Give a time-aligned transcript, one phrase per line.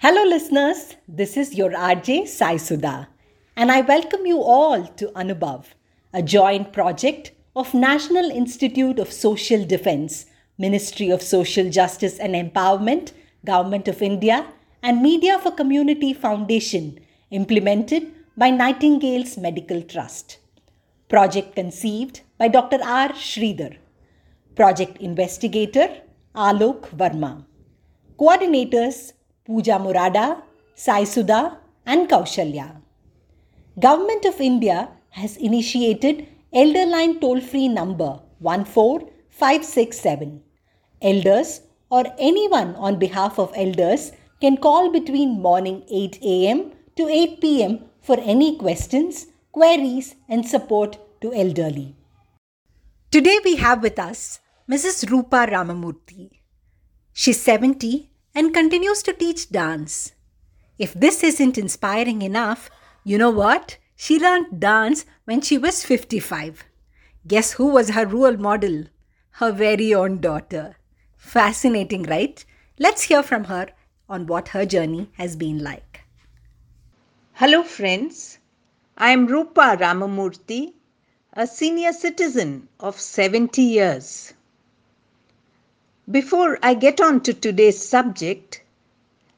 [0.00, 0.94] Hello, listeners.
[1.08, 3.08] This is your RJ Sai Sudha,
[3.56, 5.64] and I welcome you all to Anubhav,
[6.14, 13.10] a joint project of National Institute of Social Defense, Ministry of Social Justice and Empowerment,
[13.44, 14.46] Government of India,
[14.84, 17.00] and Media for Community Foundation,
[17.32, 20.38] implemented by Nightingale's Medical Trust.
[21.08, 22.78] Project conceived by Dr.
[22.84, 23.08] R.
[23.14, 23.78] Sridhar.
[24.54, 25.88] Project investigator
[26.36, 27.44] Alok Verma.
[28.16, 29.14] Coordinators
[29.48, 30.42] Pooja Murada,
[30.74, 31.56] Sai Sudha,
[31.86, 32.82] and Kaushalya.
[33.80, 40.42] Government of India has initiated Elderline toll-free number 14567.
[41.00, 46.72] Elders or anyone on behalf of elders can call between morning 8 a.m.
[46.96, 47.78] to 8 p.m.
[48.02, 51.96] for any questions, queries, and support to elderly.
[53.10, 55.10] Today we have with us Mrs.
[55.10, 56.30] Rupa Ramamurthy.
[57.14, 58.07] She's 70
[58.38, 60.12] and continues to teach dance.
[60.78, 62.70] If this isn't inspiring enough,
[63.02, 63.78] you know what?
[63.96, 66.62] She learned dance when she was 55.
[67.26, 68.84] Guess who was her role model?
[69.32, 70.76] Her very own daughter.
[71.16, 72.44] Fascinating, right?
[72.78, 73.70] Let's hear from her
[74.08, 76.02] on what her journey has been like.
[77.32, 78.38] Hello, friends.
[78.96, 80.74] I am Rupa Ramamurthy,
[81.32, 84.32] a senior citizen of 70 years.
[86.10, 88.62] Before I get on to today's subject,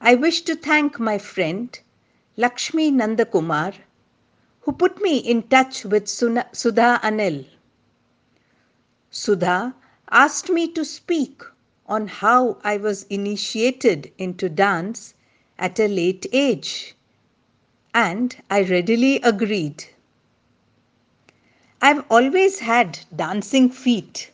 [0.00, 1.76] I wish to thank my friend
[2.36, 3.74] Lakshmi Nandakumar,
[4.60, 7.46] who put me in touch with Sudha Anil.
[9.10, 9.74] Sudha
[10.12, 11.42] asked me to speak
[11.86, 15.14] on how I was initiated into dance
[15.58, 16.94] at a late age,
[17.92, 19.86] and I readily agreed.
[21.82, 24.30] I've always had dancing feet,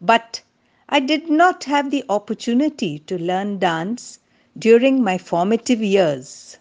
[0.00, 0.40] but
[0.88, 4.18] I did not have the opportunity to learn dance
[4.58, 6.58] during my formative years.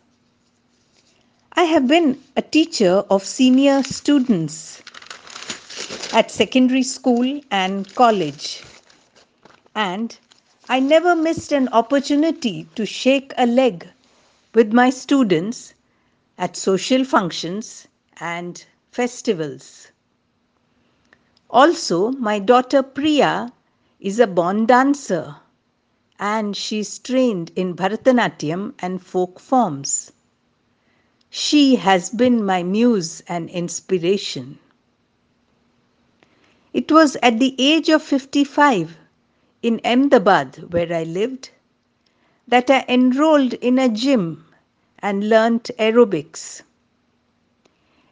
[1.54, 4.82] I have been a teacher of senior students
[6.14, 8.64] at secondary school and college,
[9.76, 10.18] and
[10.70, 13.88] I never missed an opportunity to shake a leg
[14.54, 15.74] with my students
[16.38, 17.88] at social functions
[18.20, 19.90] and festivals.
[21.50, 23.52] Also, my daughter Priya
[24.04, 25.38] is a born dancer
[26.20, 30.12] and she's trained in Bharatanatyam and folk forms.
[31.30, 34.60] She has been my muse and inspiration.
[36.74, 38.98] It was at the age of 55
[39.62, 41.52] in Ahmedabad, where I lived,
[42.46, 44.46] that I enrolled in a gym
[45.00, 46.62] and learnt aerobics.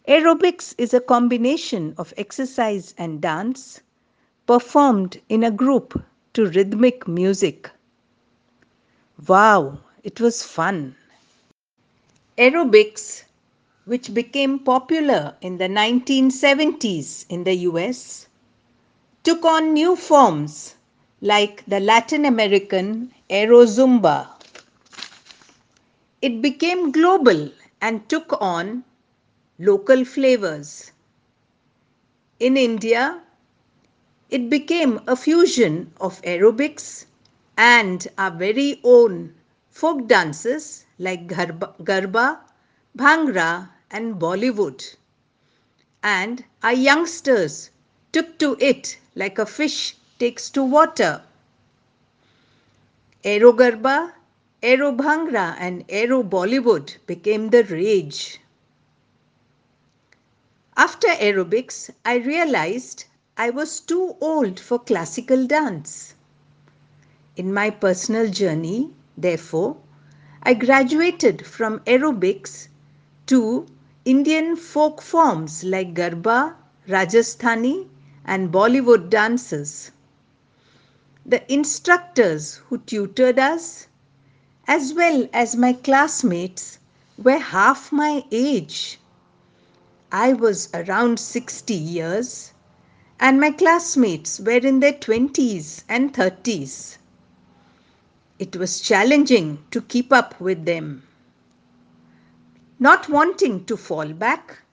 [0.08, 3.82] Aerobics is a combination of exercise and dance
[4.52, 6.04] performed in a group
[6.34, 7.72] to rhythmic music.
[9.26, 10.94] Wow, it was fun.
[12.38, 13.24] Aerobics,
[13.86, 18.28] which became popular in the 1970s in the US,
[19.24, 20.76] took on new forms
[21.22, 24.28] like the Latin American Aero Zumba.
[26.22, 28.84] It became global and took on
[29.60, 30.92] local flavors.
[32.42, 33.22] In India,
[34.32, 37.06] it became a fusion of aerobics
[37.58, 39.36] and our very own
[39.70, 42.40] folk dances like Garba, Garba
[42.98, 44.96] Bhangra, and Bollywood.
[46.02, 47.70] And our youngsters
[48.12, 51.24] took to it like a fish takes to water.
[53.24, 54.14] Aero Garba,
[54.64, 58.40] Aero Bhangra, and Aero Bollywood became the rage.
[60.78, 63.06] After aerobics, I realized
[63.44, 66.14] I was too old for classical dance.
[67.36, 69.78] In my personal journey, therefore,
[70.44, 72.68] I graduated from aerobics
[73.26, 73.66] to
[74.06, 76.54] Indian folk forms like Garba,
[76.88, 77.90] Rajasthani,
[78.26, 79.90] and Bollywood dances.
[81.26, 83.88] The instructors who tutored us,
[84.68, 86.78] as well as my classmates,
[87.18, 89.00] were half my age.
[90.12, 92.51] I was around 60 years
[93.22, 96.98] and my classmates were in their 20s and 30s.
[98.40, 101.04] It was challenging to keep up with them.
[102.80, 104.64] Not wanting to fall back,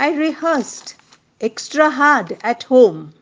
[0.00, 0.96] I rehearsed
[1.40, 3.14] extra hard at home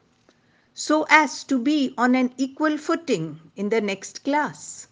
[0.73, 4.89] so as to be on an equal footing in the next class.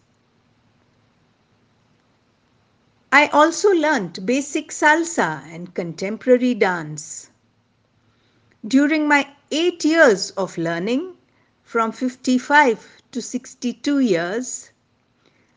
[3.11, 7.29] I also learnt basic salsa and contemporary dance.
[8.67, 11.17] During my eight years of learning,
[11.63, 14.71] from 55 to 62 years,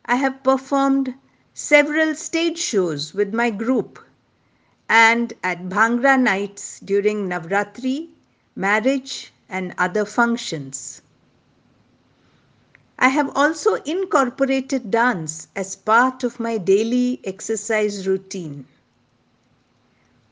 [0.04, 1.14] I have performed
[1.54, 3.98] several stage shows with my group
[4.90, 8.10] and at Bhangra nights during Navratri,
[8.54, 11.00] marriage, and other functions.
[12.98, 18.66] I have also incorporated dance as part of my daily exercise routine.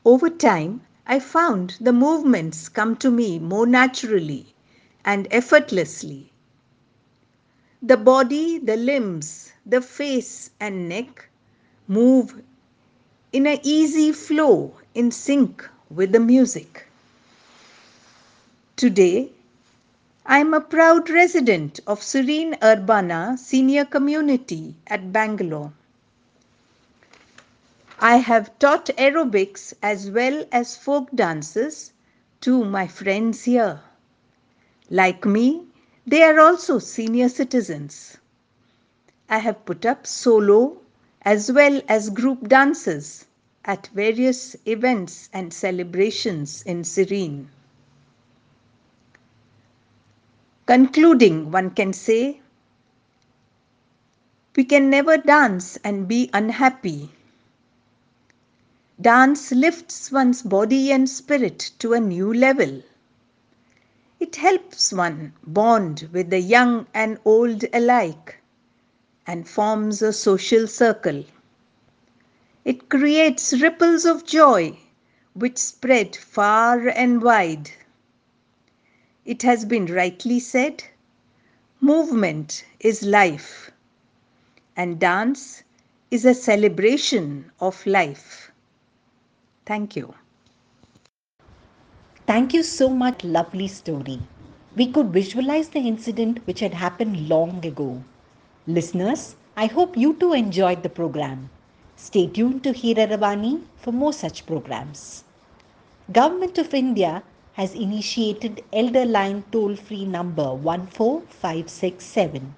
[0.05, 4.53] Over time, I found the movements come to me more naturally
[5.05, 6.33] and effortlessly.
[7.81, 11.29] The body, the limbs, the face, and neck
[11.87, 12.41] move
[13.31, 16.87] in an easy flow in sync with the music.
[18.75, 19.31] Today,
[20.25, 25.71] I am a proud resident of Serene Urbana Senior Community at Bangalore.
[27.99, 31.93] I have taught aerobics as well as folk dances
[32.41, 33.81] to my friends here.
[34.91, 35.65] Like me,
[36.05, 38.17] they are also senior citizens.
[39.29, 40.77] I have put up solo
[41.23, 43.25] as well as group dances
[43.65, 47.49] at various events and celebrations in Serene.
[50.67, 52.41] Concluding, one can say,
[54.55, 57.11] we can never dance and be unhappy.
[58.99, 62.81] Dance lifts one's body and spirit to a new level.
[64.19, 68.37] It helps one bond with the young and old alike
[69.27, 71.23] and forms a social circle.
[72.65, 74.79] It creates ripples of joy
[75.35, 77.69] which spread far and wide.
[79.25, 80.83] It has been rightly said
[81.79, 83.69] movement is life,
[84.75, 85.61] and dance
[86.09, 88.46] is a celebration of life.
[89.67, 90.13] Thank you.
[92.25, 94.19] Thank you so much, lovely story.
[94.77, 98.01] We could visualize the incident which had happened long ago.
[98.65, 101.49] Listeners, I hope you too enjoyed the program.
[101.97, 105.25] Stay tuned to Hiraravani for more such programs.
[106.13, 107.23] Government of India
[107.53, 112.55] has initiated Elder Line toll-free number 14567.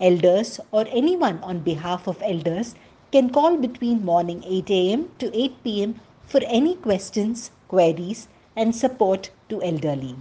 [0.00, 2.76] Elders or anyone on behalf of elders
[3.10, 5.10] can call between morning 8 a.m.
[5.18, 6.00] to 8 p.m.
[6.26, 10.16] for any questions, queries and support to elderly.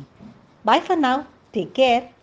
[0.66, 1.28] Bye for now.
[1.52, 2.14] Take care.